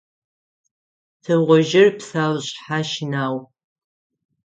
Тыгъужъыр 1.23 1.87
псэушъхьэ 1.97 2.79
щынагъу. 2.89 3.37